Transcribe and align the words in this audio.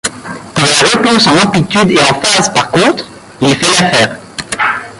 Pour 0.55 0.63
la 0.65 0.89
réponse 1.09 1.27
en 1.27 1.37
amplitude 1.47 1.91
et 1.91 1.99
en 1.99 2.19
phase 2.23 2.51
par 2.51 2.71
contre, 2.71 3.05
il 3.39 3.55
fait 3.55 3.83
l'affaire. 3.83 4.17